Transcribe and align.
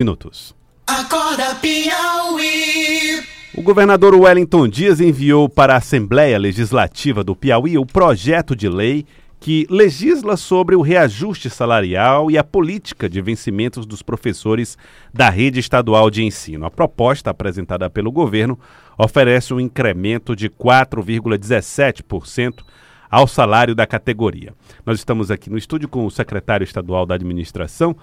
minutos. 0.00 0.54
Acorda 0.86 1.56
Piauí. 1.56 3.20
O 3.56 3.62
governador 3.62 4.14
Wellington 4.14 4.68
Dias 4.68 5.00
enviou 5.00 5.48
para 5.48 5.74
a 5.74 5.78
Assembleia 5.78 6.38
Legislativa 6.38 7.24
do 7.24 7.34
Piauí 7.34 7.76
o 7.76 7.84
projeto 7.84 8.54
de 8.54 8.68
lei 8.68 9.04
que 9.40 9.66
legisla 9.68 10.36
sobre 10.36 10.76
o 10.76 10.82
reajuste 10.82 11.50
salarial 11.50 12.30
e 12.30 12.38
a 12.38 12.44
política 12.44 13.08
de 13.08 13.20
vencimentos 13.20 13.84
dos 13.84 14.00
professores 14.00 14.78
da 15.12 15.28
rede 15.30 15.58
estadual 15.58 16.10
de 16.10 16.22
ensino. 16.22 16.64
A 16.64 16.70
proposta 16.70 17.30
apresentada 17.30 17.90
pelo 17.90 18.12
governo 18.12 18.56
oferece 18.96 19.52
um 19.52 19.58
incremento 19.58 20.36
de 20.36 20.48
4,17% 20.48 22.62
ao 23.10 23.26
salário 23.26 23.74
da 23.74 23.86
categoria. 23.86 24.54
Nós 24.84 24.98
estamos 24.98 25.30
aqui 25.30 25.50
no 25.50 25.58
estúdio 25.58 25.88
com 25.88 26.06
o 26.06 26.10
secretário 26.10 26.64
estadual 26.64 27.06
da 27.06 27.14
Administração, 27.14 27.96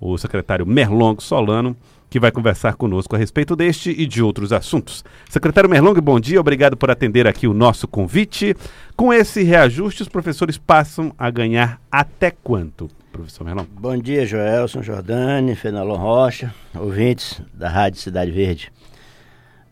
o 0.00 0.16
secretário 0.16 0.66
Merlong 0.66 1.20
Solano, 1.20 1.76
que 2.08 2.18
vai 2.18 2.32
conversar 2.32 2.74
conosco 2.74 3.14
a 3.14 3.18
respeito 3.18 3.54
deste 3.54 3.90
e 3.90 4.06
de 4.06 4.22
outros 4.22 4.52
assuntos. 4.52 5.04
Secretário 5.28 5.68
Merlong, 5.68 6.00
bom 6.00 6.18
dia, 6.18 6.40
obrigado 6.40 6.76
por 6.76 6.90
atender 6.90 7.26
aqui 7.26 7.46
o 7.46 7.52
nosso 7.52 7.86
convite. 7.86 8.56
Com 8.96 9.12
esse 9.12 9.42
reajuste, 9.42 10.02
os 10.02 10.08
professores 10.08 10.56
passam 10.56 11.12
a 11.18 11.30
ganhar 11.30 11.80
até 11.90 12.30
quanto, 12.30 12.88
professor 13.12 13.44
Merlong? 13.44 13.68
Bom 13.78 13.96
dia, 13.98 14.24
Joelson 14.24 14.82
Jordani, 14.82 15.54
Fenelon 15.54 15.96
Rocha, 15.96 16.52
ouvintes 16.74 17.40
da 17.52 17.68
Rádio 17.68 18.00
Cidade 18.00 18.30
Verde. 18.30 18.72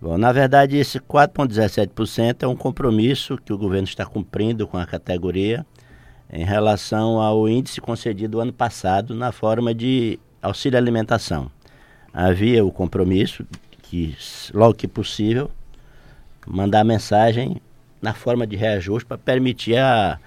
Bom, 0.00 0.16
na 0.16 0.30
verdade, 0.30 0.76
esse 0.76 1.00
4,17% 1.00 2.44
é 2.44 2.46
um 2.46 2.54
compromisso 2.54 3.36
que 3.36 3.52
o 3.52 3.58
governo 3.58 3.88
está 3.88 4.06
cumprindo 4.06 4.64
com 4.68 4.78
a 4.78 4.86
categoria 4.86 5.66
em 6.30 6.44
relação 6.44 7.20
ao 7.20 7.48
índice 7.48 7.80
concedido 7.80 8.40
ano 8.40 8.52
passado 8.52 9.14
na 9.14 9.32
forma 9.32 9.74
de 9.74 10.18
auxílio 10.42 10.78
alimentação. 10.78 11.50
Havia 12.12 12.64
o 12.64 12.72
compromisso 12.72 13.46
que, 13.82 14.16
logo 14.52 14.74
que 14.74 14.86
possível, 14.86 15.50
mandar 16.46 16.84
mensagem 16.84 17.60
na 18.00 18.14
forma 18.14 18.46
de 18.46 18.56
reajuste 18.56 19.06
para 19.06 19.18
permitir 19.18 19.76
a, 19.78 20.18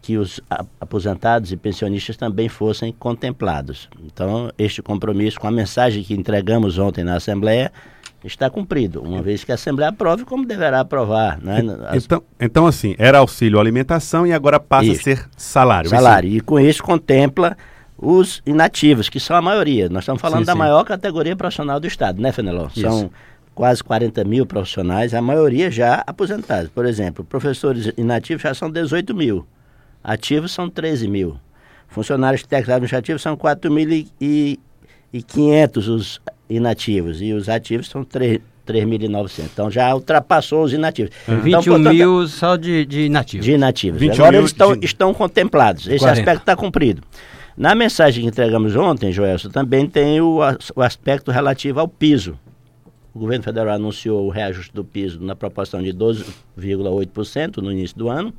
que 0.00 0.16
os 0.16 0.40
aposentados 0.80 1.50
e 1.52 1.56
pensionistas 1.56 2.16
também 2.16 2.48
fossem 2.48 2.92
contemplados. 2.92 3.88
Então, 4.04 4.50
este 4.58 4.80
compromisso, 4.82 5.40
com 5.40 5.48
a 5.48 5.50
mensagem 5.50 6.02
que 6.02 6.14
entregamos 6.14 6.78
ontem 6.78 7.02
na 7.02 7.16
Assembleia, 7.16 7.72
está 8.24 8.48
cumprido, 8.48 9.02
uma 9.02 9.20
vez 9.20 9.44
que 9.44 9.52
a 9.52 9.54
Assembleia 9.54 9.90
aprove 9.90 10.24
como 10.24 10.46
deverá 10.46 10.80
aprovar. 10.80 11.38
Né? 11.42 11.62
As... 11.88 12.04
Então, 12.04 12.22
então, 12.40 12.66
assim, 12.66 12.94
era 12.98 13.18
auxílio 13.18 13.58
alimentação 13.58 14.26
e 14.26 14.32
agora 14.32 14.58
passa 14.60 14.86
isso. 14.86 15.00
a 15.00 15.02
ser 15.02 15.28
salário. 15.36 15.90
Salário, 15.90 16.30
e 16.30 16.40
com 16.40 16.58
isso 16.58 16.82
contempla 16.82 17.56
os 17.98 18.42
inativos, 18.46 19.08
que 19.08 19.20
são 19.20 19.36
a 19.36 19.42
maioria. 19.42 19.88
Nós 19.88 20.04
estamos 20.04 20.20
falando 20.20 20.40
sim, 20.40 20.46
da 20.46 20.52
sim. 20.52 20.58
maior 20.58 20.84
categoria 20.84 21.36
profissional 21.36 21.78
do 21.78 21.86
Estado, 21.86 22.20
né, 22.20 22.32
Fenelon? 22.32 22.68
São 22.70 23.10
quase 23.54 23.82
40 23.84 24.24
mil 24.24 24.44
profissionais, 24.44 25.14
a 25.14 25.22
maioria 25.22 25.70
já 25.70 26.02
aposentados. 26.06 26.70
Por 26.70 26.84
exemplo, 26.86 27.24
professores 27.24 27.92
inativos 27.96 28.42
já 28.42 28.52
são 28.52 28.70
18 28.70 29.14
mil, 29.14 29.46
ativos 30.04 30.52
são 30.52 30.68
13 30.68 31.08
mil, 31.08 31.38
funcionários 31.88 32.42
técnicos 32.42 32.74
administrativos 32.74 33.22
são 33.22 33.34
4.500 33.36 35.88
os 35.88 36.20
inativos 36.48 37.20
e 37.22 37.32
os 37.32 37.48
ativos 37.48 37.88
são 37.88 38.04
3.900. 38.04 39.44
Então 39.52 39.70
já 39.70 39.94
ultrapassou 39.94 40.64
os 40.64 40.72
inativos. 40.72 41.12
Uhum. 41.26 41.46
Então, 41.46 41.60
21 41.60 41.74
portanto, 41.74 41.94
mil 41.94 42.28
só 42.28 42.56
de, 42.56 42.84
de 42.84 43.06
inativos. 43.06 43.46
De 43.46 43.52
inativos. 43.52 44.02
Agora 44.10 44.36
eles 44.36 44.50
estão, 44.50 44.76
de... 44.76 44.84
estão 44.84 45.14
contemplados. 45.14 45.86
Esse 45.86 46.00
40. 46.00 46.20
aspecto 46.20 46.40
está 46.40 46.54
cumprido. 46.54 47.02
Na 47.56 47.74
mensagem 47.74 48.22
que 48.22 48.28
entregamos 48.28 48.74
ontem, 48.74 49.12
Joelson, 49.12 49.48
também 49.48 49.86
tem 49.86 50.20
o, 50.20 50.40
o 50.74 50.82
aspecto 50.82 51.30
relativo 51.30 51.78
ao 51.78 51.86
piso. 51.86 52.36
O 53.14 53.18
governo 53.20 53.44
federal 53.44 53.76
anunciou 53.76 54.26
o 54.26 54.28
reajuste 54.28 54.74
do 54.74 54.84
piso 54.84 55.22
na 55.22 55.36
proporção 55.36 55.80
de 55.80 55.92
12,8% 55.92 57.58
no 57.58 57.70
início 57.70 57.96
do 57.96 58.08
ano. 58.08 58.34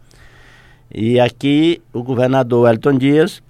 E 0.94 1.20
aqui 1.20 1.82
o 1.92 2.04
governador 2.04 2.70
Elton 2.70 2.98
Dias 2.98 3.42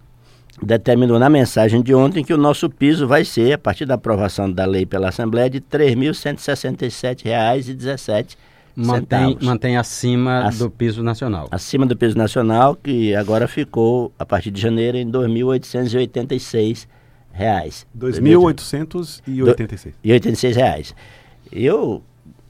determinou 0.61 1.17
na 1.19 1.29
mensagem 1.29 1.81
de 1.81 1.93
ontem 1.93 2.23
que 2.23 2.33
o 2.33 2.37
nosso 2.37 2.69
piso 2.69 3.05
vai 3.07 3.25
ser, 3.25 3.53
a 3.53 3.57
partir 3.57 3.85
da 3.85 3.95
aprovação 3.95 4.51
da 4.51 4.65
lei 4.65 4.85
pela 4.85 5.09
Assembleia, 5.09 5.49
de 5.49 5.57
R$ 5.57 5.65
3.167,17. 5.69 8.37
Mantém, 8.77 9.37
mantém 9.41 9.77
acima 9.77 10.47
Ac 10.47 10.57
do 10.57 10.69
piso 10.69 11.01
nacional. 11.01 11.47
Acima 11.49 11.85
do 11.85 11.95
piso 11.95 12.17
nacional, 12.17 12.75
que 12.75 13.15
agora 13.15 13.47
ficou, 13.47 14.11
a 14.19 14.25
partir 14.25 14.51
de 14.51 14.61
janeiro, 14.61 14.97
em 14.97 15.09
2.886 15.09 16.85
reais. 17.31 17.87
2.886. 17.97 19.93
E 20.03 20.11
86 20.11 20.55
reais. 20.55 20.93
Eu 21.51 22.03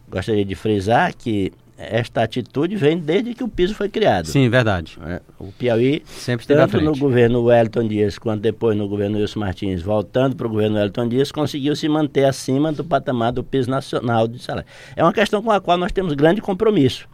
gostaria 0.09 0.45
de 0.45 0.55
frisar 0.55 1.13
que 1.15 1.51
esta 1.77 2.23
atitude 2.23 2.75
vem 2.75 2.97
desde 2.97 3.33
que 3.33 3.43
o 3.43 3.47
piso 3.47 3.75
foi 3.75 3.89
criado. 3.89 4.27
Sim, 4.27 4.49
verdade. 4.49 4.97
É, 5.05 5.21
o 5.37 5.51
Piauí, 5.51 6.03
Sempre 6.05 6.47
tanto 6.47 6.79
no 6.79 6.95
governo 6.95 7.43
Wellington 7.43 7.87
Dias 7.87 8.17
quanto 8.17 8.41
depois 8.41 8.77
no 8.77 8.87
governo 8.87 9.17
Wilson 9.17 9.39
Martins, 9.39 9.81
voltando 9.81 10.35
para 10.35 10.47
o 10.47 10.49
governo 10.49 10.77
Wellington 10.77 11.07
Dias, 11.07 11.31
conseguiu 11.31 11.75
se 11.75 11.89
manter 11.89 12.25
acima 12.25 12.71
do 12.71 12.83
patamar 12.83 13.33
do 13.33 13.43
piso 13.43 13.69
nacional 13.69 14.27
de 14.27 14.41
salário. 14.41 14.67
É 14.95 15.03
uma 15.03 15.13
questão 15.13 15.41
com 15.43 15.51
a 15.51 15.59
qual 15.59 15.77
nós 15.77 15.91
temos 15.91 16.13
grande 16.13 16.41
compromisso. 16.41 17.07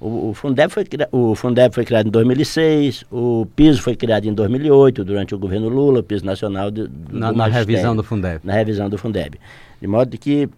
O, 0.00 0.30
o, 0.30 0.34
Fundeb 0.34 0.72
foi, 0.72 0.84
o 1.10 1.34
Fundeb 1.34 1.74
foi 1.74 1.84
criado 1.84 2.06
em 2.06 2.10
2006, 2.10 3.04
o 3.10 3.46
piso 3.56 3.82
foi 3.82 3.96
criado 3.96 4.26
em 4.26 4.32
2008, 4.32 5.04
durante 5.04 5.34
o 5.34 5.38
governo 5.38 5.68
Lula, 5.68 6.00
o 6.00 6.02
piso 6.04 6.24
nacional 6.24 6.70
de, 6.70 6.86
do, 6.86 7.18
na, 7.18 7.32
na 7.32 7.46
revisão 7.46 7.96
do 7.96 8.04
Fundeb. 8.04 8.40
Na 8.44 8.52
revisão 8.52 8.88
do 8.88 8.96
Fundeb. 8.96 9.38
De 9.80 9.86
modo 9.88 10.16
que 10.16 10.48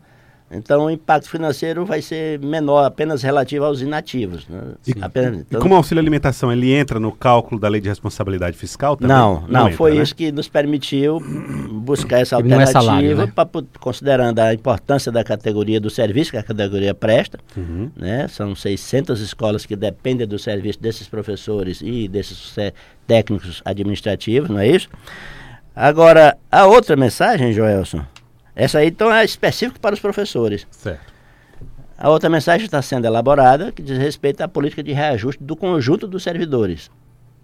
Então 0.51 0.85
o 0.85 0.91
impacto 0.91 1.29
financeiro 1.29 1.85
vai 1.85 2.01
ser 2.01 2.39
menor, 2.39 2.85
apenas 2.85 3.23
relativo 3.23 3.65
aos 3.65 3.81
inativos. 3.81 4.47
Né? 4.49 4.61
E, 4.87 4.95
apenas, 5.01 5.41
então... 5.41 5.59
e 5.59 5.63
como 5.63 5.75
o 5.75 5.77
auxílio 5.77 6.01
alimentação, 6.01 6.53
ele 6.53 6.73
entra 6.73 7.01
no 7.01 7.11
cálculo 7.11 7.61
da 7.61 7.69
lei 7.69 7.81
de 7.81 7.89
responsabilidade 7.89 8.57
fiscal 8.57 8.97
também? 8.97 9.17
Não, 9.17 9.41
não, 9.41 9.49
não 9.49 9.61
entra, 9.63 9.77
foi 9.77 9.95
né? 9.95 10.03
isso 10.03 10.15
que 10.15 10.31
nos 10.31 10.49
permitiu 10.49 11.21
buscar 11.71 12.21
essa 12.21 12.37
alternativa, 12.37 12.71
é 12.71 12.73
salário, 12.73 13.17
né? 13.17 13.33
pra, 13.35 13.49
considerando 13.81 14.39
a 14.39 14.55
importância 14.55 15.11
da 15.11 15.25
categoria 15.25 15.81
do 15.81 15.91
serviço 15.91 16.31
que 16.31 16.37
a 16.37 16.43
categoria 16.45 16.95
presta. 16.95 17.39
Uhum. 17.57 17.91
Né? 17.97 18.29
São 18.29 18.55
600 18.55 19.21
escolas 19.21 19.67
que 19.67 19.75
dependem 19.75 20.29
do 20.29 20.39
serviço 20.39 20.81
desses 20.81 21.09
professores 21.09 21.81
e 21.83 22.07
desses 22.07 22.55
técnicos 23.05 23.63
administrativos, 23.65 24.49
não 24.49 24.61
é 24.61 24.69
isso? 24.69 24.89
Agora, 25.75 26.39
a 26.51 26.67
outra 26.67 26.97
mensagem, 26.97 27.53
Joelson, 27.53 28.03
essa 28.57 28.79
aí 28.79 28.89
então 28.89 29.13
é 29.13 29.23
específica 29.23 29.79
para 29.79 29.95
os 29.95 30.01
professores. 30.01 30.67
Certo. 30.71 31.15
A 31.99 32.09
outra 32.09 32.31
mensagem 32.31 32.65
está 32.65 32.81
sendo 32.81 33.07
elaborada 33.07 33.71
que 33.71 33.83
diz 33.83 33.99
respeito 33.99 34.41
à 34.41 34.49
política 34.49 34.83
de 34.83 34.93
reajuste 34.93 35.43
do 35.43 35.55
conjunto 35.55 36.07
dos 36.07 36.23
servidores, 36.23 36.91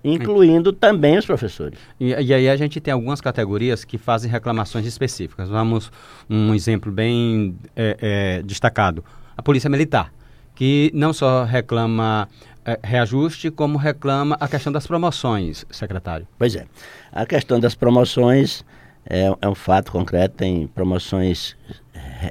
incluindo 0.02 0.72
também 0.72 1.18
os 1.18 1.24
professores. 1.24 1.78
E, 2.00 2.10
e, 2.10 2.34
aí 2.34 2.48
a 2.48 2.56
gente 2.56 2.80
tem 2.80 2.92
algumas 2.92 3.20
categorias 3.20 3.84
que 3.84 3.98
fazem 3.98 4.30
reclamações 4.30 4.86
específicas. 4.86 5.48
Vamos 5.48 5.92
um 6.28 6.54
exemplo 6.54 6.90
bem 6.90 7.56
é, 7.76 7.96
é, 8.00 8.42
destacado: 8.42 9.04
a 9.36 9.42
polícia 9.42 9.68
militar, 9.70 10.12
que 10.54 10.90
não 10.94 11.12
só 11.12 11.44
reclama 11.44 12.28
é, 12.64 12.78
reajuste, 12.82 13.50
como 13.50 13.78
reclama 13.78 14.36
a 14.38 14.48
questão 14.48 14.72
das 14.72 14.86
promoções, 14.86 15.66
secretário. 15.70 16.26
Pois 16.38 16.56
é, 16.56 16.66
a 17.10 17.24
questão 17.24 17.58
das 17.58 17.74
promoções 17.74 18.64
é, 19.06 19.34
é 19.40 19.48
um 19.48 19.54
fato 19.54 19.92
concreto, 19.92 20.36
tem 20.36 20.66
promoções, 20.66 21.56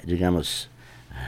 digamos, 0.06 0.70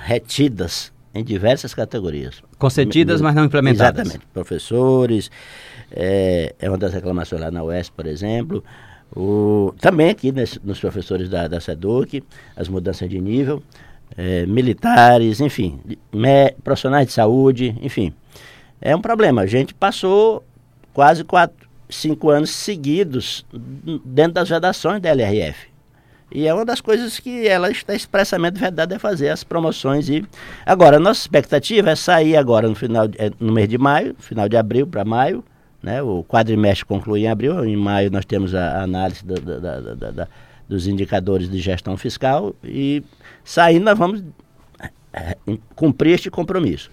retidas 0.05 0.91
em 1.13 1.23
diversas 1.23 1.73
categorias. 1.73 2.41
Concedidas, 2.57 3.21
mas 3.21 3.35
não 3.35 3.45
implementadas. 3.45 4.01
Exatamente. 4.01 4.27
Professores, 4.33 5.29
é, 5.91 6.55
é 6.59 6.69
uma 6.69 6.77
das 6.77 6.93
reclamações 6.93 7.41
lá 7.41 7.51
na 7.51 7.63
UES, 7.63 7.89
por 7.89 8.05
exemplo. 8.05 8.63
O, 9.15 9.75
também 9.79 10.09
aqui 10.09 10.31
nesse, 10.31 10.59
nos 10.63 10.79
professores 10.79 11.29
da, 11.29 11.47
da 11.47 11.59
SEDUC, 11.59 12.23
as 12.55 12.67
mudanças 12.67 13.07
de 13.07 13.21
nível, 13.21 13.61
é, 14.17 14.45
militares, 14.47 15.39
enfim, 15.39 15.79
me, 16.11 16.51
profissionais 16.63 17.07
de 17.07 17.13
saúde, 17.13 17.75
enfim. 17.81 18.11
É 18.81 18.95
um 18.95 19.01
problema. 19.01 19.43
A 19.43 19.45
gente 19.45 19.73
passou 19.73 20.43
quase 20.93 21.23
quatro, 21.23 21.62
cinco 21.95 22.29
anos 22.29 22.49
seguidos 22.49 23.45
dentro 24.03 24.33
das 24.33 24.49
redações 24.49 25.01
da 25.01 25.09
LRF. 25.09 25.73
E 26.31 26.47
é 26.47 26.53
uma 26.53 26.65
das 26.65 26.81
coisas 26.81 27.19
que 27.19 27.47
ela 27.47 27.69
está 27.69 27.93
expressamente 27.93 28.59
verdade 28.59 28.95
é 28.95 28.99
fazer 28.99 29.29
as 29.29 29.43
promoções 29.43 30.09
e 30.09 30.25
agora 30.65 30.99
nossa 30.99 31.21
expectativa 31.21 31.91
é 31.91 31.95
sair 31.95 32.35
agora 32.35 32.67
no 32.67 32.73
final 32.73 33.05
é, 33.19 33.31
no 33.39 33.53
mês 33.53 33.69
de 33.69 33.77
maio, 33.77 34.15
final 34.17 34.49
de 34.49 34.57
abril 34.57 34.87
para 34.87 35.05
maio, 35.05 35.43
né? 35.81 36.01
O 36.01 36.23
quadrimestre 36.23 36.85
conclui 36.85 37.21
em 37.21 37.27
abril, 37.27 37.63
em 37.63 37.75
maio 37.75 38.09
nós 38.09 38.25
temos 38.25 38.55
a, 38.55 38.81
análise 38.81 39.23
da, 39.23 39.35
da, 39.35 40.11
da, 40.11 40.27
dos 40.67 40.87
indicadores 40.87 41.47
de 41.47 41.59
gestão 41.59 41.95
fiscal 41.97 42.55
e 42.63 43.03
saindo 43.43 43.85
nós 43.85 43.97
vamos 43.97 44.23
é, 45.13 45.37
cumprir 45.75 46.15
este 46.15 46.31
compromisso. 46.31 46.89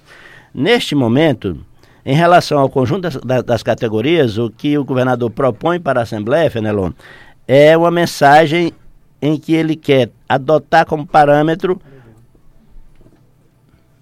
Neste 0.52 0.94
momento, 0.94 1.64
em 2.04 2.14
relação 2.14 2.58
ao 2.58 2.68
conjunto 2.68 3.20
das, 3.20 3.42
das, 3.42 3.62
categorias, 3.62 4.38
o 4.38 4.50
que 4.50 4.76
o 4.78 4.84
governador 4.84 5.30
propõe 5.30 5.78
para 5.78 6.00
a 6.00 6.02
Assembleia, 6.02 6.50
Fenelon, 6.50 6.92
é 7.46 7.76
uma 7.76 7.90
mensagem 7.90 8.72
em 9.20 9.36
que 9.36 9.52
ele 9.52 9.76
quer 9.76 10.10
adotar 10.28 10.86
como 10.86 11.06
parâmetro 11.06 11.80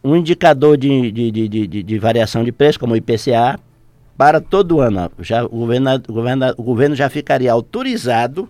um 0.03 0.17
indicador 0.17 0.77
de, 0.77 1.11
de, 1.11 1.31
de, 1.31 1.49
de, 1.49 1.83
de 1.83 1.99
variação 1.99 2.45
de 2.45 2.53
preço, 2.53 2.79
como 2.79 2.95
o 2.95 2.97
IPCA, 2.97 3.59
para 4.17 4.41
todo 4.41 4.81
ano. 4.81 5.11
Já, 5.21 5.45
o, 5.45 5.49
governo, 5.49 5.95
o, 6.09 6.12
governo, 6.12 6.55
o 6.56 6.62
governo 6.62 6.95
já 6.97 7.09
ficaria 7.09 7.53
autorizado 7.53 8.49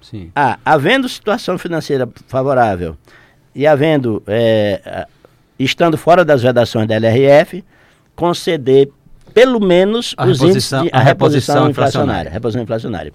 Sim. 0.00 0.30
a, 0.34 0.58
havendo 0.64 1.08
situação 1.08 1.58
financeira 1.58 2.08
favorável 2.26 2.96
e 3.54 3.66
havendo, 3.66 4.22
é, 4.26 5.06
estando 5.58 5.98
fora 5.98 6.24
das 6.24 6.42
vedações 6.42 6.86
da 6.86 6.94
LRF, 6.96 7.64
conceder 8.18 8.90
pelo 9.32 9.60
menos 9.60 10.12
a 10.16 10.24
os 10.24 10.40
reposição, 10.40 10.48
índices 10.48 10.90
de, 10.90 10.96
a, 10.96 11.00
a 11.00 11.02
reposição, 11.02 11.54
reposição 11.54 11.70
inflacionária. 11.70 12.30
Reposição 12.30 12.62
inflacionária. 12.62 13.12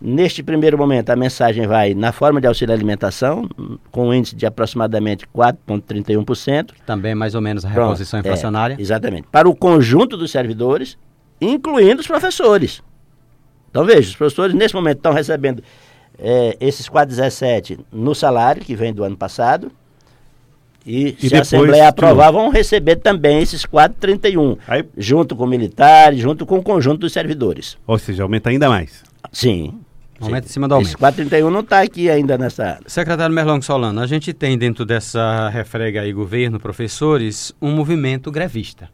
Neste 0.00 0.42
primeiro 0.42 0.76
momento, 0.76 1.10
a 1.10 1.14
mensagem 1.14 1.68
vai 1.68 1.94
na 1.94 2.10
forma 2.10 2.40
de 2.40 2.48
auxílio 2.48 2.74
alimentação, 2.74 3.48
com 3.92 4.08
um 4.08 4.14
índice 4.14 4.34
de 4.34 4.44
aproximadamente 4.46 5.24
4,31%. 5.28 6.70
Também 6.84 7.14
mais 7.14 7.36
ou 7.36 7.40
menos 7.40 7.64
a 7.64 7.68
reposição 7.68 8.20
Pronto, 8.20 8.26
é, 8.26 8.28
inflacionária. 8.30 8.74
É, 8.74 8.80
exatamente. 8.80 9.28
Para 9.30 9.48
o 9.48 9.54
conjunto 9.54 10.16
dos 10.16 10.32
servidores, 10.32 10.98
incluindo 11.40 12.00
os 12.00 12.06
professores. 12.08 12.82
Então 13.70 13.84
veja, 13.84 14.08
os 14.08 14.16
professores 14.16 14.52
nesse 14.52 14.74
momento 14.74 14.96
estão 14.96 15.12
recebendo 15.12 15.62
é, 16.18 16.56
esses 16.58 16.88
4,17 16.88 17.78
no 17.92 18.16
salário 18.16 18.62
que 18.62 18.74
vem 18.74 18.92
do 18.92 19.04
ano 19.04 19.16
passado, 19.16 19.70
e, 20.84 21.16
e 21.20 21.28
se 21.28 21.36
a 21.36 21.42
Assembleia 21.42 21.88
aprovar, 21.88 22.30
vão 22.30 22.48
receber 22.48 22.96
também 22.96 23.40
esses 23.42 23.64
4,31, 23.66 24.58
Aí... 24.66 24.84
junto 24.96 25.36
com 25.36 25.46
militares, 25.46 26.20
junto 26.20 26.46
com 26.46 26.58
o 26.58 26.62
conjunto 26.62 27.00
dos 27.00 27.12
servidores. 27.12 27.76
Ou 27.86 27.98
seja, 27.98 28.22
aumenta 28.22 28.50
ainda 28.50 28.68
mais. 28.68 29.02
Sim. 29.32 29.78
Aumenta 30.20 30.46
em 30.46 30.50
cima 30.50 30.68
do 30.68 30.74
aumento. 30.74 30.88
Esse 30.88 30.96
431 30.96 31.50
não 31.50 31.60
está 31.60 31.80
aqui 31.80 32.10
ainda 32.10 32.36
nessa. 32.36 32.78
Secretário 32.86 33.34
Merlong 33.34 33.62
Solano, 33.62 34.00
a 34.00 34.06
gente 34.06 34.32
tem 34.32 34.58
dentro 34.58 34.84
dessa 34.84 35.48
refrega 35.48 36.02
aí, 36.02 36.12
governo, 36.12 36.60
professores, 36.60 37.54
um 37.60 37.70
movimento 37.70 38.30
grevista. 38.30 38.90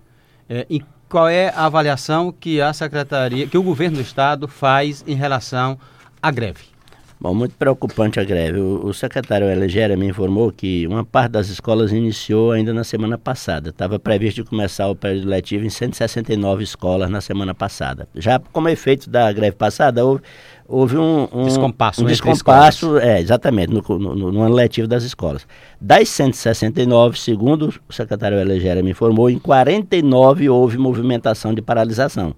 É, 0.49 0.65
e 0.71 0.83
qual 1.09 1.29
é 1.29 1.49
a 1.49 1.67
avaliação 1.67 2.33
que 2.33 2.61
a 2.61 2.73
secretaria, 2.73 3.47
que 3.47 3.59
o 3.59 3.63
governo 3.63 3.97
do 3.97 4.03
estado 4.03 4.47
faz 4.47 5.05
em 5.07 5.15
relação 5.15 5.79
à 6.23 6.31
greve? 6.31 6.76
Bom, 7.19 7.35
muito 7.35 7.55
preocupante 7.55 8.21
a 8.21 8.25
greve. 8.25 8.61
O, 8.61 8.87
o 8.87 8.93
secretário 8.93 9.49
Elegéria 9.49 9.97
me 9.97 10.07
informou 10.07 10.53
que 10.53 10.87
uma 10.87 11.03
parte 11.03 11.33
das 11.33 11.49
escolas 11.49 11.91
iniciou 11.91 12.53
ainda 12.53 12.75
na 12.75 12.85
semana 12.85 13.17
passada. 13.17 13.71
Estava 13.71 13.99
previsto 13.99 14.43
de 14.43 14.49
começar 14.49 14.89
o 14.89 14.95
período 14.95 15.27
letivo 15.27 15.65
em 15.65 15.71
169 15.71 16.63
escolas 16.63 17.09
na 17.09 17.23
semana 17.23 17.55
passada. 17.55 18.07
Já 18.15 18.39
como 18.39 18.69
efeito 18.69 19.09
da 19.09 19.33
greve 19.33 19.57
passada, 19.57 20.05
houve, 20.05 20.23
houve 20.69 20.99
um, 20.99 21.27
um 21.33 21.45
descompasso, 21.45 22.03
um 22.03 22.07
descompasso 22.07 22.99
é, 22.99 23.19
exatamente, 23.19 23.73
no, 23.73 23.83
no, 23.99 24.33
no, 24.33 24.43
ano 24.43 24.55
letivo 24.55 24.87
das 24.87 25.03
escolas. 25.03 25.47
Das 25.81 26.11
169, 26.11 27.19
segundo 27.19 27.73
o 27.89 27.93
secretário 27.95 28.39
Elegéria 28.39 28.83
me 28.83 28.91
informou, 28.91 29.31
em 29.31 29.39
49 29.39 30.51
houve 30.51 30.77
movimentação 30.77 31.55
de 31.55 31.63
paralisação. 31.63 32.35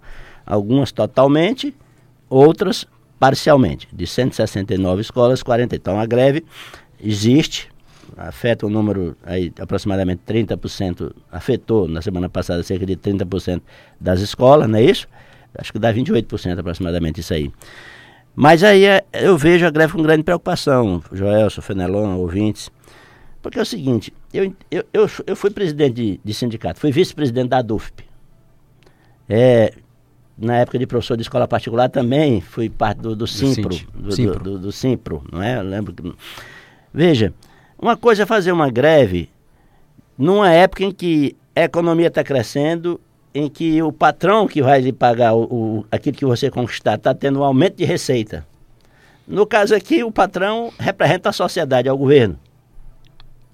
Algumas 0.47 0.93
totalmente, 0.93 1.75
outras 2.31 2.87
parcialmente. 3.19 3.89
De 3.93 4.07
169 4.07 5.01
escolas, 5.01 5.43
40. 5.43 5.77
Então 5.77 5.99
a 5.99 6.07
greve 6.07 6.45
existe, 7.01 7.69
afeta 8.17 8.67
o 8.67 8.71
número, 8.71 9.17
aí, 9.23 9.53
aproximadamente 9.59 10.23
30%, 10.27 11.13
afetou 11.31 11.89
na 11.89 12.03
semana 12.03 12.29
passada 12.29 12.63
cerca 12.63 12.87
de 12.87 12.97
30% 12.97 13.63
das 14.01 14.21
escolas, 14.21 14.69
não 14.69 14.79
é 14.79 14.83
isso? 14.83 15.09
Acho 15.57 15.73
que 15.73 15.79
dá 15.79 15.93
28% 15.93 16.59
aproximadamente 16.59 17.21
isso 17.21 17.35
aí. 17.35 17.51
Mas 18.35 18.63
aí 18.63 18.85
é, 18.85 19.05
eu 19.13 19.37
vejo 19.37 19.67
a 19.67 19.71
greve 19.71 19.95
com 19.95 20.03
grande 20.03 20.23
preocupação, 20.23 21.03
Joelson, 21.13 21.61
Fenelon, 21.61 22.19
ouvintes, 22.19 22.71
porque 23.43 23.59
é 23.59 23.63
o 23.63 23.67
seguinte, 23.67 24.13
eu, 24.33 24.55
eu, 24.71 24.85
eu, 24.93 25.11
eu 25.27 25.37
fui 25.37 25.51
presidente 25.51 25.95
de, 25.95 26.21
de 26.23 26.35
sindicato, 26.35 26.79
fui 26.79 26.93
vice-presidente 26.93 27.49
da 27.49 27.63
DUFP. 27.63 28.05
É, 29.29 29.73
na 30.39 30.59
época 30.59 30.79
de 30.79 30.87
professor 30.87 31.17
de 31.17 31.23
escola 31.23 31.49
particular 31.49 31.89
também 31.89 32.41
fui 32.41 32.71
parte 32.71 32.99
do, 32.99 33.11
do, 33.11 33.17
do 33.17 33.27
Simpro, 33.27 33.77
do, 33.93 34.13
Simpro. 34.13 34.45
Do, 34.45 34.59
do, 34.59 34.73
Simpro, 34.73 35.25
não 35.33 35.43
é? 35.43 35.59
Eu 35.59 35.63
lembro 35.63 35.93
que... 35.93 36.15
Veja, 36.95 37.35
uma 37.79 37.97
coisa 37.97 38.23
é 38.23 38.27
fazer 38.27 38.53
uma 38.53 38.71
greve 38.71 39.29
numa 40.17 40.51
época 40.51 40.85
em 40.85 40.93
que 40.93 41.37
a 41.55 41.63
economia 41.63 42.07
está 42.07 42.23
crescendo, 42.23 43.01
em 43.35 43.49
que 43.49 43.83
o 43.83 43.93
patrão 43.93 44.47
que 44.47 44.63
vai 44.63 44.81
lhe 44.81 44.93
pagar 44.93 45.35
o, 45.35 45.43
o 45.43 45.87
aquilo 45.91 46.17
que 46.17 46.25
você 46.25 46.51
conquistar 46.51 46.95
está 46.95 47.13
tendo 47.13 47.41
um 47.41 47.45
aumento 47.45 47.77
de 47.77 47.85
receita. 47.85 48.47
No 49.27 49.45
caso 49.45 49.75
aqui, 49.75 50.03
o 50.03 50.11
patrão 50.11 50.73
representa 50.79 51.29
a 51.29 51.33
sociedade, 51.33 51.89
ao 51.89 51.99
governo, 51.99 52.39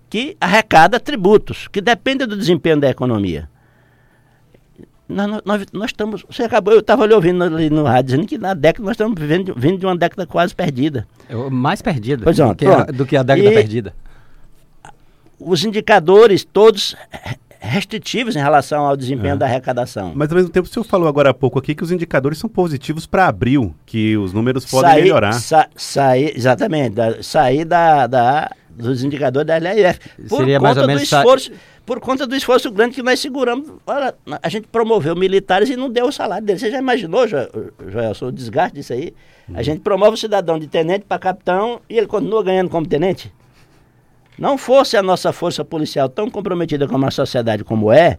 que 0.09 0.37
arrecada 0.41 1.01
tributos, 1.01 1.67
que 1.67 1.81
depende 1.81 2.27
do 2.27 2.37
desempenho 2.37 2.79
da 2.79 2.89
economia. 2.89 3.49
Nós, 5.09 5.43
nós, 5.45 5.67
nós, 5.73 5.91
estamos. 5.91 6.25
Você 6.31 6.45
acabou, 6.45 6.73
eu 6.73 6.81
estava 6.81 7.05
ali 7.05 7.13
ouvindo 7.13 7.45
ali 7.45 7.69
no 7.69 7.85
rádio 7.85 8.05
dizendo 8.07 8.27
que 8.27 8.39
na 8.39 8.55
década 8.55 8.85
nós 8.85 8.93
estamos 8.93 9.21
vivendo, 9.21 9.55
vindo 9.57 9.79
de 9.79 9.87
uma 9.87 9.97
década 9.97 10.27
quase 10.27 10.55
perdida. 10.55 11.07
É 11.29 11.35
mais 11.51 11.83
perdida 11.83 12.25
pois 12.25 12.37
do, 12.37 12.45
é, 12.45 12.55
que 12.55 12.67
a, 12.67 12.85
do 12.85 13.07
que 13.07 13.17
a 13.17 13.23
década 13.23 13.49
e 13.49 13.55
perdida. 13.55 13.95
Os 15.39 15.63
indicadores 15.65 16.45
todos 16.45 16.97
restritivos 17.65 18.37
em 18.37 18.39
relação 18.39 18.85
ao 18.85 18.97
desempenho 18.97 19.35
é. 19.35 19.37
da 19.37 19.47
arrecadação. 19.47 20.13
Mas 20.15 20.31
ao 20.31 20.37
mesmo 20.37 20.51
tempo, 20.51 20.69
o 20.69 20.71
senhor 20.71 20.85
falou 20.85 21.09
agora 21.09 21.31
há 21.31 21.35
pouco 21.35 21.59
aqui 21.59 21.75
que 21.75 21.83
os 21.83 21.91
indicadores 21.91 22.39
são 22.39 22.49
positivos 22.49 23.07
para 23.07 23.27
abril, 23.27 23.75
que 23.87 24.17
os 24.17 24.33
números 24.33 24.65
podem 24.67 24.91
sair, 24.91 25.03
melhorar. 25.03 25.33
Sa, 25.33 25.69
sair, 25.75 26.33
exatamente, 26.37 26.95
da, 26.95 27.23
sair 27.23 27.65
da, 27.65 28.07
da 28.07 28.51
dos 28.75 29.05
indicadores 29.05 29.47
da 29.47 29.57
LRF. 29.57 30.01
Por 30.29 30.39
Seria 30.39 30.59
conta 30.59 30.63
mais 30.63 30.77
ou 30.79 30.87
menos 30.87 31.03
do 31.03 31.17
esforço, 31.17 31.53
por 31.87 32.01
conta 32.01 32.27
do 32.27 32.35
esforço 32.35 32.71
grande 32.71 32.95
que 32.95 33.03
nós 33.03 33.21
seguramos. 33.21 33.71
Olha, 33.87 34.15
a 34.43 34.49
gente 34.49 34.67
promoveu 34.69 35.15
militares 35.15 35.71
e 35.71 35.77
não 35.77 35.91
deu 35.91 36.07
o 36.07 36.13
salário 36.13 36.47
deles. 36.47 36.61
Você 36.61 36.71
já 36.71 36.79
imaginou, 36.79 37.27
jo, 37.27 37.37
Joelson, 37.89 38.27
o 38.27 38.33
desgaste 38.33 38.75
disso 38.75 38.93
aí? 38.93 39.15
A 39.53 39.63
gente 39.63 39.81
promove 39.81 40.15
o 40.15 40.17
cidadão 40.17 40.59
de 40.59 40.67
tenente 40.67 41.05
para 41.07 41.19
capitão 41.19 41.81
e 41.89 41.99
ele 41.99 42.07
continua 42.07 42.43
ganhando 42.43 42.71
como 42.71 42.87
tenente? 42.87 43.33
Não 44.39 44.59
fosse 44.59 44.97
a 44.97 45.03
nossa 45.03 45.33
força 45.33 45.65
policial 45.65 46.09
tão 46.09 46.31
comprometida 46.31 46.89
com 46.89 47.07
a 47.07 47.11
sociedade 47.11 47.63
como 47.63 47.93
é, 47.93 48.19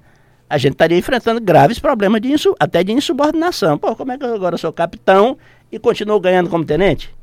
a 0.50 0.58
gente 0.58 0.74
estaria 0.74 0.98
enfrentando 0.98 1.42
graves 1.42 1.80
problemas 1.80 2.22
de 2.22 2.34
até 2.60 2.84
de 2.84 2.92
insubordinação. 2.92 3.78
Pô, 3.78 3.96
como 3.96 4.12
é 4.12 4.18
que 4.18 4.24
eu 4.24 4.34
agora 4.34 4.58
sou 4.58 4.72
capitão 4.72 5.38
e 5.72 5.80
continuo 5.80 6.20
ganhando 6.20 6.50
como 6.50 6.64
tenente? 6.64 7.15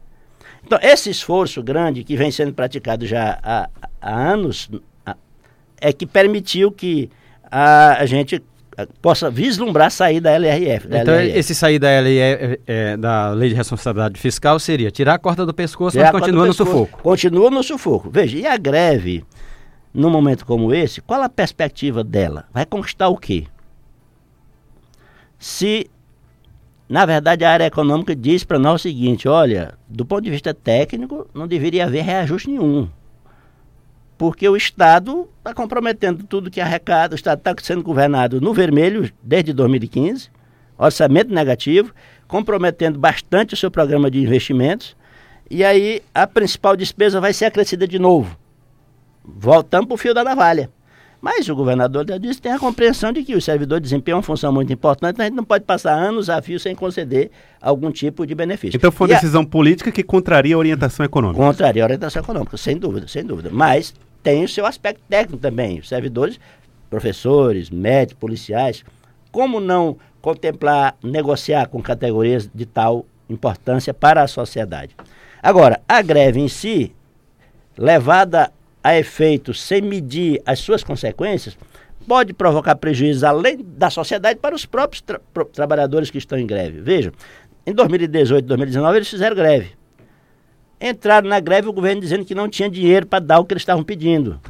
Então, 0.74 0.88
esse 0.88 1.10
esforço 1.10 1.62
grande 1.62 2.02
que 2.02 2.16
vem 2.16 2.30
sendo 2.30 2.54
praticado 2.54 3.06
já 3.06 3.38
há, 3.42 3.68
há 4.00 4.32
anos 4.32 4.70
é 5.78 5.92
que 5.92 6.06
permitiu 6.06 6.72
que 6.72 7.10
a, 7.50 7.98
a 8.00 8.06
gente 8.06 8.42
possa 9.02 9.30
vislumbrar 9.30 9.90
sair 9.90 10.18
da 10.18 10.30
LRF. 10.30 10.88
Da 10.88 11.02
então, 11.02 11.12
LRF. 11.12 11.38
esse 11.38 11.54
sair 11.54 11.78
da 11.78 11.90
LRF, 11.90 12.60
é, 12.66 12.96
da 12.96 13.32
Lei 13.32 13.50
de 13.50 13.54
Responsabilidade 13.54 14.18
Fiscal 14.18 14.58
seria 14.58 14.90
tirar 14.90 15.12
a 15.14 15.18
corda 15.18 15.44
do 15.44 15.52
pescoço, 15.52 15.94
tirar 15.94 16.10
mas 16.10 16.22
continua 16.22 16.46
no 16.46 16.54
sufoco. 16.54 17.02
Continua 17.02 17.50
no 17.50 17.62
sufoco. 17.62 18.08
Veja, 18.10 18.38
e 18.38 18.46
a 18.46 18.56
greve, 18.56 19.26
num 19.92 20.08
momento 20.08 20.46
como 20.46 20.72
esse, 20.72 21.02
qual 21.02 21.20
a 21.20 21.28
perspectiva 21.28 22.02
dela? 22.02 22.46
Vai 22.50 22.64
conquistar 22.64 23.08
o 23.08 23.18
quê? 23.18 23.44
Se, 25.38 25.90
na 26.92 27.06
verdade, 27.06 27.44
a 27.44 27.50
área 27.50 27.66
econômica 27.66 28.14
diz 28.14 28.44
para 28.44 28.58
nós 28.58 28.80
o 28.80 28.82
seguinte, 28.82 29.26
olha, 29.26 29.74
do 29.88 30.04
ponto 30.04 30.22
de 30.22 30.30
vista 30.30 30.52
técnico, 30.52 31.28
não 31.34 31.48
deveria 31.48 31.86
haver 31.86 32.04
reajuste 32.04 32.50
nenhum 32.50 32.88
porque 34.22 34.48
o 34.48 34.56
Estado 34.56 35.28
está 35.38 35.52
comprometendo 35.52 36.22
tudo 36.22 36.48
que 36.48 36.60
arrecada, 36.60 37.12
o 37.12 37.16
Estado 37.16 37.38
está 37.38 37.52
sendo 37.60 37.82
governado 37.82 38.40
no 38.40 38.54
vermelho 38.54 39.12
desde 39.20 39.52
2015, 39.52 40.30
orçamento 40.78 41.34
negativo, 41.34 41.92
comprometendo 42.28 43.00
bastante 43.00 43.54
o 43.54 43.56
seu 43.56 43.68
programa 43.68 44.08
de 44.08 44.20
investimentos, 44.20 44.96
e 45.50 45.64
aí 45.64 46.02
a 46.14 46.24
principal 46.24 46.76
despesa 46.76 47.20
vai 47.20 47.32
ser 47.32 47.46
acrescida 47.46 47.84
de 47.88 47.98
novo. 47.98 48.38
Voltamos 49.24 49.88
para 49.88 49.94
o 49.94 49.98
fio 49.98 50.14
da 50.14 50.22
navalha. 50.22 50.70
Mas 51.22 51.48
o 51.48 51.54
governador 51.54 52.04
já 52.06 52.18
disse 52.18 52.42
tem 52.42 52.50
a 52.50 52.58
compreensão 52.58 53.12
de 53.12 53.22
que 53.22 53.36
o 53.36 53.40
servidor 53.40 53.78
desempenha 53.78 54.16
uma 54.16 54.24
função 54.24 54.52
muito 54.52 54.72
importante, 54.72 55.12
então 55.12 55.24
a 55.24 55.28
gente 55.28 55.36
não 55.36 55.44
pode 55.44 55.64
passar 55.64 55.92
anos 55.92 56.28
a 56.28 56.42
fio 56.42 56.58
sem 56.58 56.74
conceder 56.74 57.30
algum 57.60 57.92
tipo 57.92 58.26
de 58.26 58.34
benefício. 58.34 58.76
Então 58.76 58.90
foi 58.90 59.06
uma 59.06 59.12
e 59.12 59.14
decisão 59.14 59.42
a... 59.42 59.46
política 59.46 59.92
que 59.92 60.02
contraria 60.02 60.56
a 60.56 60.58
orientação 60.58 61.06
econômica. 61.06 61.40
Contraria 61.40 61.84
a 61.84 61.86
orientação 61.86 62.20
econômica, 62.20 62.56
sem 62.56 62.76
dúvida, 62.76 63.06
sem 63.06 63.24
dúvida. 63.24 63.50
Mas 63.52 63.94
tem 64.20 64.42
o 64.42 64.48
seu 64.48 64.66
aspecto 64.66 65.00
técnico 65.08 65.40
também. 65.40 65.78
Os 65.78 65.88
servidores, 65.88 66.40
professores, 66.90 67.70
médicos, 67.70 68.18
policiais, 68.18 68.84
como 69.30 69.60
não 69.60 69.96
contemplar, 70.20 70.96
negociar 71.04 71.68
com 71.68 71.80
categorias 71.80 72.50
de 72.52 72.66
tal 72.66 73.06
importância 73.30 73.94
para 73.94 74.24
a 74.24 74.26
sociedade? 74.26 74.96
Agora, 75.40 75.80
a 75.88 76.02
greve 76.02 76.40
em 76.40 76.48
si, 76.48 76.92
levada 77.78 78.52
a 78.82 78.98
efeito 78.98 79.54
sem 79.54 79.80
medir 79.80 80.42
as 80.44 80.58
suas 80.58 80.82
consequências, 80.82 81.56
pode 82.06 82.32
provocar 82.32 82.74
prejuízos 82.76 83.24
além 83.24 83.58
da 83.62 83.90
sociedade 83.90 84.38
para 84.40 84.54
os 84.54 84.66
próprios 84.66 85.00
tra 85.00 85.20
trabalhadores 85.52 86.10
que 86.10 86.18
estão 86.18 86.38
em 86.38 86.46
greve. 86.46 86.80
Veja, 86.80 87.12
em 87.66 87.72
2018 87.72 88.44
e 88.44 88.48
2019 88.48 88.98
eles 88.98 89.08
fizeram 89.08 89.36
greve 89.36 89.82
entraram 90.82 91.28
na 91.28 91.38
greve 91.38 91.68
o 91.68 91.72
governo 91.72 92.00
dizendo 92.00 92.24
que 92.24 92.34
não 92.34 92.48
tinha 92.48 92.68
dinheiro 92.68 93.06
para 93.06 93.20
dar 93.20 93.38
o 93.38 93.44
que 93.44 93.54
eles 93.54 93.62
estavam 93.62 93.84
pedindo. 93.84 94.40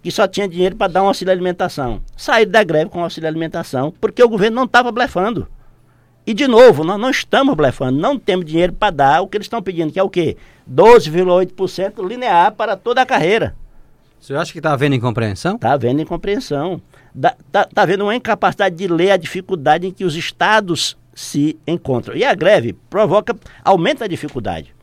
Que 0.00 0.10
só 0.12 0.28
tinha 0.28 0.46
dinheiro 0.46 0.76
para 0.76 0.92
dar 0.92 1.02
um 1.02 1.08
auxílio 1.08 1.32
alimentação. 1.32 2.00
Saíram 2.16 2.52
da 2.52 2.62
greve 2.62 2.88
com 2.88 3.02
auxílio 3.02 3.28
alimentação 3.28 3.92
porque 4.00 4.22
o 4.22 4.28
governo 4.28 4.54
não 4.54 4.64
estava 4.64 4.92
blefando. 4.92 5.48
E, 6.26 6.34
de 6.34 6.48
novo, 6.48 6.82
nós 6.82 6.98
não 6.98 7.10
estamos 7.10 7.54
blefando, 7.54 7.98
não 7.98 8.18
temos 8.18 8.44
dinheiro 8.44 8.72
para 8.72 8.90
dar 8.90 9.20
o 9.20 9.28
que 9.28 9.36
eles 9.36 9.44
estão 9.44 9.62
pedindo, 9.62 9.92
que 9.92 9.98
é 9.98 10.02
o 10.02 10.10
quê? 10.10 10.36
12,8% 10.68 12.06
linear 12.06 12.52
para 12.52 12.76
toda 12.76 13.00
a 13.00 13.06
carreira. 13.06 13.54
Você 14.18 14.34
acha 14.34 14.50
que 14.50 14.58
está 14.58 14.72
havendo 14.72 14.96
incompreensão? 14.96 15.54
Está 15.54 15.72
havendo 15.72 16.02
incompreensão. 16.02 16.82
Está 17.14 17.64
tá 17.64 17.82
havendo 17.82 18.04
uma 18.04 18.16
incapacidade 18.16 18.74
de 18.74 18.88
ler 18.88 19.12
a 19.12 19.16
dificuldade 19.16 19.86
em 19.86 19.92
que 19.92 20.04
os 20.04 20.16
estados 20.16 20.96
se 21.14 21.56
encontram. 21.66 22.16
E 22.16 22.24
a 22.24 22.34
greve 22.34 22.72
provoca, 22.90 23.36
aumenta 23.64 24.04
a 24.04 24.08
dificuldade 24.08 24.74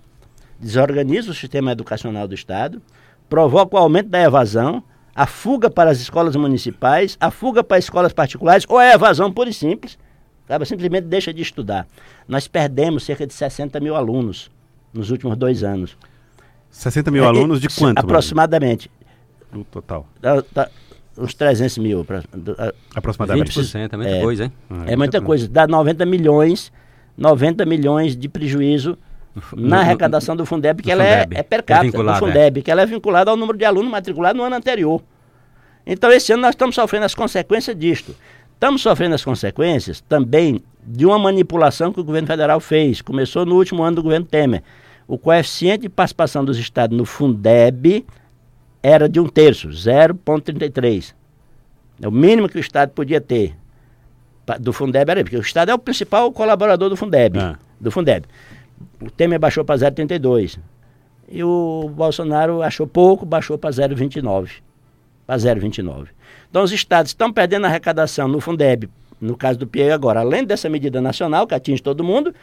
desorganiza 0.63 1.29
o 1.29 1.33
sistema 1.33 1.73
educacional 1.73 2.27
do 2.27 2.33
Estado, 2.33 2.81
provoca 3.29 3.75
o 3.75 3.79
aumento 3.79 4.09
da 4.09 4.21
evasão, 4.21 4.81
a 5.13 5.27
fuga 5.27 5.69
para 5.69 5.91
as 5.91 5.99
escolas 5.99 6.35
municipais, 6.35 7.17
a 7.19 7.29
fuga 7.29 7.63
para 7.63 7.77
as 7.77 7.83
escolas 7.83 8.13
particulares, 8.13 8.65
ou 8.67 8.79
é 8.79 8.93
evasão 8.93 9.31
pura 9.31 9.49
e 9.49 9.53
simples. 9.53 9.97
Sabe? 10.47 10.65
Simplesmente 10.65 11.05
deixa 11.05 11.33
de 11.33 11.41
estudar. 11.41 11.87
Nós 12.27 12.47
perdemos 12.47 13.03
cerca 13.03 13.25
de 13.25 13.33
60 13.33 13.79
mil 13.79 13.95
alunos 13.95 14.51
nos 14.93 15.09
últimos 15.09 15.37
dois 15.37 15.63
anos. 15.63 15.97
60 16.69 17.11
mil 17.11 17.23
é, 17.23 17.27
alunos 17.27 17.61
de 17.61 17.69
quanto? 17.69 17.99
Aproximadamente. 17.99 18.89
No 19.51 19.63
total. 19.63 20.07
Tá, 20.21 20.41
tá, 20.41 20.69
uns 21.17 21.33
300 21.33 21.77
mil. 21.77 22.03
Pra, 22.03 22.23
aproximadamente. 22.95 23.51
20% 23.51 23.93
é 23.93 23.97
muita 23.97 24.11
é, 24.11 24.21
coisa, 24.21 24.43
hein? 24.45 24.53
Ah, 24.69 24.83
é, 24.87 24.93
é 24.93 24.95
muita 24.95 25.21
coisa. 25.21 25.47
Dá 25.47 25.67
90 25.67 26.05
milhões, 26.05 26.71
90 27.17 27.65
milhões 27.65 28.15
de 28.15 28.27
prejuízo 28.27 28.97
na 29.55 29.79
arrecadação 29.79 30.35
do 30.35 30.45
Fundeb, 30.45 30.81
que 30.81 30.91
ela 30.91 31.03
é, 31.03 31.25
é, 31.31 31.43
per 31.43 31.59
é 31.59 31.63
capita, 31.63 31.97
é 31.97 32.03
do 32.03 32.15
Fundeb, 32.15 32.59
é. 32.59 32.63
que 32.63 32.69
ela 32.69 32.81
é 32.81 32.85
vinculada 32.85 33.31
ao 33.31 33.37
número 33.37 33.57
de 33.57 33.65
alunos 33.65 33.91
matriculados 33.91 34.37
no 34.37 34.45
ano 34.45 34.55
anterior. 34.55 35.01
Então, 35.85 36.11
esse 36.11 36.31
ano 36.31 36.43
nós 36.43 36.51
estamos 36.51 36.75
sofrendo 36.75 37.05
as 37.05 37.15
consequências 37.15 37.77
disto. 37.77 38.15
Estamos 38.63 38.81
sofrendo 38.81 39.13
as 39.13 39.25
consequências 39.25 39.99
também 39.99 40.63
de 40.87 41.05
uma 41.05 41.19
manipulação 41.19 41.91
que 41.91 41.99
o 41.99 42.03
governo 42.03 42.29
federal 42.29 42.61
fez. 42.61 43.01
Começou 43.01 43.45
no 43.45 43.55
último 43.55 43.83
ano 43.83 43.97
do 43.97 44.03
governo 44.03 44.25
Temer. 44.25 44.63
O 45.05 45.17
coeficiente 45.17 45.81
de 45.81 45.89
participação 45.89 46.45
dos 46.45 46.57
estados 46.57 46.97
no 46.97 47.03
Fundeb 47.03 48.05
era 48.81 49.09
de 49.09 49.19
um 49.19 49.27
terço, 49.27 49.67
0,33. 49.67 51.13
É 52.01 52.07
o 52.07 52.11
mínimo 52.11 52.47
que 52.47 52.55
o 52.55 52.59
estado 52.61 52.91
podia 52.91 53.19
ter 53.19 53.53
do 54.61 54.71
Fundeb 54.71 55.11
era 55.11 55.21
porque 55.21 55.35
o 55.35 55.41
estado 55.41 55.69
é 55.69 55.73
o 55.73 55.77
principal 55.77 56.31
colaborador 56.31 56.89
do 56.89 56.95
Fundeb, 56.95 57.37
ah. 57.37 57.59
do 57.81 57.91
Fundeb 57.91 58.25
o 59.01 59.11
Temer 59.11 59.39
baixou 59.39 59.65
para 59.65 59.75
0,32. 59.75 60.57
E 61.27 61.43
o 61.43 61.91
Bolsonaro 61.93 62.61
achou 62.61 62.87
pouco, 62.87 63.25
baixou 63.25 63.57
para 63.57 63.71
0,29. 63.71 64.61
Para 65.25 65.37
0,29. 65.37 66.07
Então 66.49 66.63
os 66.63 66.71
estados 66.71 67.11
estão 67.11 67.31
perdendo 67.31 67.65
arrecadação 67.65 68.27
no 68.27 68.39
Fundeb, 68.41 68.89
no 69.19 69.37
caso 69.37 69.57
do 69.57 69.65
PIE 69.65 69.89
agora, 69.89 70.19
além 70.19 70.43
dessa 70.43 70.69
medida 70.69 71.01
nacional 71.01 71.47
que 71.47 71.55
atinge 71.55 71.81
todo 71.81 72.03
mundo, 72.03 72.33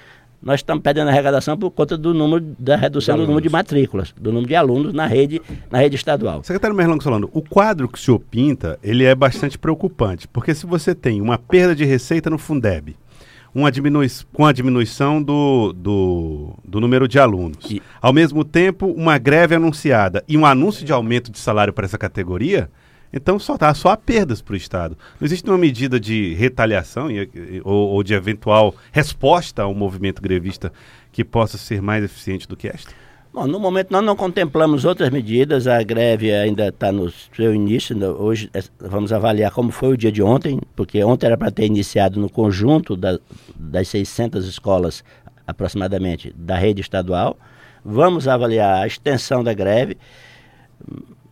nós 0.43 0.61
estamos 0.61 0.83
perdendo 0.83 1.09
arrecadação 1.09 1.57
por 1.57 1.71
conta 1.71 1.99
do 1.99 2.15
número 2.15 2.43
da 2.59 2.75
redução 2.75 3.17
do 3.17 3.27
número 3.27 3.43
de 3.43 3.51
matrículas, 3.51 4.15
do 4.19 4.33
número 4.33 4.49
de 4.49 4.55
alunos 4.55 4.95
na 4.95 5.07
rede, 5.07 5.43
na 5.71 5.79
rede 5.79 5.97
estadual. 5.97 6.43
Secretário 6.43 6.75
Merlão 6.75 6.99
Solano, 7.01 7.29
o 7.35 7.43
quadro 7.43 7.87
que 7.89 7.99
o 7.99 8.01
senhor 8.01 8.19
pinta, 8.19 8.79
ele 8.83 9.05
é 9.05 9.15
bastante 9.15 9.59
preocupante, 9.59 10.27
porque 10.27 10.55
se 10.55 10.65
você 10.65 10.95
tem 10.95 11.21
uma 11.21 11.37
perda 11.37 11.75
de 11.75 11.85
receita 11.85 12.31
no 12.31 12.39
Fundeb, 12.39 12.97
uma 13.55 13.71
diminui 13.71 14.07
com 14.33 14.47
a 14.47 14.53
diminuição 14.53 15.23
do, 15.23 15.73
do, 15.73 16.55
do 16.65 16.81
número 16.81 17.09
de 17.09 17.19
alunos. 17.19 17.71
E... 17.71 17.83
Ao 18.01 18.13
mesmo 18.13 18.45
tempo, 18.45 18.87
uma 18.87 19.19
greve 19.19 19.55
anunciada 19.55 20.25
e 20.29 20.37
um 20.37 20.47
anúncio 20.47 20.85
de 20.85 20.93
aumento 20.93 21.31
de 21.31 21.39
salário 21.39 21.73
para 21.73 21.85
essa 21.85 21.99
categoria, 21.99 22.71
então 23.13 23.39
só, 23.39 23.59
tá, 23.59 23.73
só 23.75 23.91
há 23.91 23.97
perdas 23.97 24.41
para 24.41 24.55
o 24.55 24.57
Estado. 24.57 24.97
Não 25.21 25.27
existe 25.27 25.49
uma 25.49 25.59
medida 25.59 25.99
de 25.99 26.35
retaliação 26.35 27.09
ou, 27.65 27.89
ou 27.91 28.03
de 28.03 28.15
eventual 28.15 28.75
resposta 28.93 29.63
ao 29.63 29.75
movimento 29.75 30.23
grevista 30.23 30.73
que 31.13 31.25
possa 31.25 31.59
ser 31.59 31.83
mais 31.83 32.05
eficiente 32.05 32.47
do 32.47 32.57
que 32.57 32.69
esta? 32.69 32.93
Bom, 33.33 33.47
no 33.47 33.61
momento 33.61 33.93
nós 33.93 34.03
não 34.03 34.17
contemplamos 34.17 34.85
outras 34.85 35.09
medidas, 35.09 35.69
a 35.69 35.81
greve 35.85 36.35
ainda 36.35 36.67
está 36.67 36.91
no 36.91 37.13
seu 37.13 37.55
início, 37.55 37.97
hoje 38.21 38.51
é, 38.53 38.61
vamos 38.81 39.13
avaliar 39.13 39.53
como 39.53 39.71
foi 39.71 39.91
o 39.91 39.97
dia 39.97 40.11
de 40.11 40.21
ontem, 40.21 40.61
porque 40.75 41.05
ontem 41.05 41.27
era 41.27 41.39
para 41.39 41.53
ter 41.53 41.65
iniciado 41.65 42.19
no 42.19 42.29
conjunto 42.29 42.97
da, 42.97 43.21
das 43.55 43.87
600 43.87 44.49
escolas 44.49 45.05
aproximadamente 45.47 46.35
da 46.37 46.57
rede 46.57 46.81
estadual, 46.81 47.39
vamos 47.85 48.27
avaliar 48.27 48.83
a 48.83 48.87
extensão 48.89 49.45
da 49.45 49.55
greve, 49.55 49.97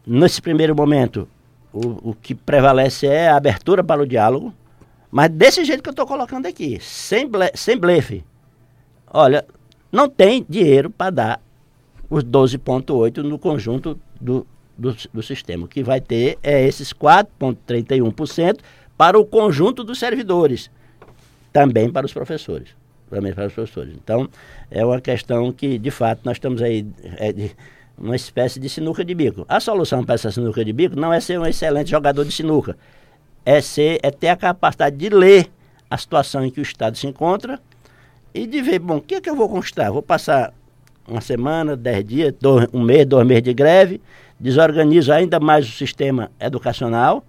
nesse 0.07 0.40
primeiro 0.40 0.76
momento 0.76 1.28
o, 1.73 2.11
o 2.11 2.14
que 2.14 2.33
prevalece 2.33 3.09
é 3.09 3.28
a 3.28 3.37
abertura 3.37 3.83
para 3.83 4.00
o 4.00 4.07
diálogo, 4.07 4.55
mas 5.11 5.31
desse 5.31 5.64
jeito 5.64 5.83
que 5.83 5.88
eu 5.88 5.93
estou 5.93 6.07
colocando 6.07 6.47
aqui, 6.47 6.78
sem, 6.81 7.26
ble, 7.26 7.50
sem 7.57 7.76
blefe, 7.76 8.25
olha, 9.12 9.45
não 9.90 10.09
tem 10.09 10.47
dinheiro 10.49 10.90
para 10.90 11.11
dar 11.11 11.48
os 12.09 12.25
12,8% 12.25 13.19
no 13.19 13.38
conjunto 13.38 13.99
do, 14.21 14.47
do, 14.77 14.97
do, 15.12 15.23
sistema. 15.23 15.67
O 15.67 15.69
que 15.69 15.83
vai 15.83 16.00
ter 16.00 16.38
é 16.43 16.67
esses 16.67 16.93
4,31% 16.93 18.59
para 18.97 19.19
o 19.19 19.25
conjunto 19.25 19.85
dos 19.85 19.99
servidores, 19.99 20.71
também 21.53 21.91
para 21.91 22.07
os 22.07 22.12
professores. 22.12 22.71
Também 23.11 23.33
para 23.33 23.47
os 23.47 23.53
professores. 23.53 23.95
Então, 23.95 24.29
é 24.71 24.85
uma 24.85 25.00
questão 25.00 25.53
que, 25.53 25.79
de 25.79 25.91
fato, 25.91 26.21
nós 26.25 26.37
estamos 26.37 26.61
aí 26.61 26.87
é, 27.17 27.33
de, 27.33 27.53
uma 27.97 28.17
espécie 28.17 28.61
de 28.61 28.69
sinuca 28.69 29.05
de 29.05 29.15
bico. 29.15 29.45
A 29.49 29.61
solução 29.61 30.05
para 30.05 30.15
essa 30.15 30.31
sinuca 30.31 30.65
de 30.65 30.73
bico 30.73 30.97
não 30.97 31.12
é 31.12 31.21
ser 31.21 31.38
um 31.38 31.47
excelente 31.47 31.91
jogador 31.91 32.25
de 32.25 32.33
sinuca, 32.33 32.77
é, 33.45 33.61
ser, 33.61 33.99
é 34.03 34.11
ter 34.11 34.29
a 34.29 34.37
capacidade 34.37 34.97
de 34.97 35.09
ler 35.09 35.50
a 35.91 35.97
situação 35.97 36.45
em 36.45 36.50
que 36.50 36.61
o 36.61 36.62
Estado 36.62 36.97
se 36.99 37.07
encontra 37.07 37.59
e 38.35 38.47
de 38.47 38.61
ver, 38.61 38.79
bom, 38.79 38.99
o 38.99 39.00
que 39.00 39.15
é 39.15 39.21
que 39.21 39.31
eu 39.31 39.35
vou 39.35 39.49
conquistar? 39.49 39.91
Vou 39.91 40.03
passar 40.03 40.53
uma 41.09 41.21
semana, 41.21 41.77
dez 41.77 42.05
dias, 42.05 42.35
dois, 42.41 42.69
um 42.73 42.83
mês, 42.83 43.07
dois 43.07 43.27
meses 43.27 43.43
de 43.43 43.55
greve, 43.55 44.00
desorganizo 44.38 45.12
ainda 45.12 45.41
mais 45.41 45.67
o 45.67 45.73
sistema 45.73 46.31
educacional 46.38 47.25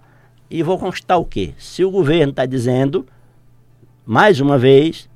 e 0.50 0.62
vou 0.62 0.78
conquistar 0.78 1.16
o 1.16 1.24
quê? 1.24 1.54
Se 1.58 1.84
o 1.84 1.90
governo 1.90 2.30
está 2.30 2.44
dizendo, 2.44 3.06
mais 4.04 4.40
uma 4.40 4.58
vez, 4.58 5.08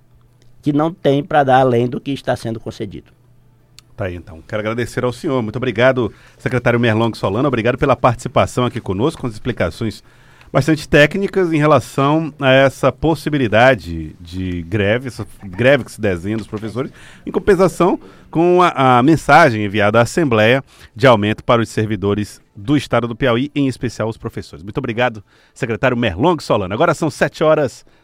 que 0.62 0.72
não 0.72 0.92
tem 0.92 1.22
para 1.22 1.44
dar 1.44 1.60
além 1.60 1.88
do 1.88 2.00
que 2.00 2.12
está 2.12 2.34
sendo 2.36 2.60
concedido. 2.60 3.12
Tá 3.96 4.06
aí, 4.06 4.16
então. 4.16 4.42
Quero 4.48 4.60
agradecer 4.60 5.04
ao 5.04 5.12
senhor. 5.12 5.40
Muito 5.42 5.56
obrigado, 5.56 6.12
secretário 6.38 6.80
Merlong 6.80 7.16
Solano. 7.16 7.46
Obrigado 7.46 7.78
pela 7.78 7.94
participação 7.94 8.64
aqui 8.64 8.80
conosco, 8.80 9.20
com 9.20 9.26
as 9.26 9.34
explicações 9.34 10.02
bastante 10.54 10.88
técnicas 10.88 11.52
em 11.52 11.58
relação 11.58 12.32
a 12.38 12.52
essa 12.52 12.92
possibilidade 12.92 14.14
de 14.20 14.62
greve, 14.62 15.08
essa 15.08 15.26
greve 15.42 15.82
que 15.82 15.90
se 15.90 16.00
desenha 16.00 16.36
dos 16.36 16.46
professores, 16.46 16.92
em 17.26 17.32
compensação 17.32 17.98
com 18.30 18.62
a, 18.62 18.98
a 18.98 19.02
mensagem 19.02 19.64
enviada 19.64 19.98
à 19.98 20.02
Assembleia 20.02 20.62
de 20.94 21.08
aumento 21.08 21.42
para 21.42 21.60
os 21.60 21.68
servidores 21.68 22.40
do 22.54 22.76
Estado 22.76 23.08
do 23.08 23.16
Piauí, 23.16 23.50
em 23.52 23.66
especial 23.66 24.08
os 24.08 24.16
professores. 24.16 24.62
Muito 24.62 24.78
obrigado, 24.78 25.24
secretário 25.52 25.96
Merlong 25.96 26.40
Solano. 26.40 26.72
Agora 26.72 26.94
são 26.94 27.10
sete 27.10 27.42
horas 27.42 27.84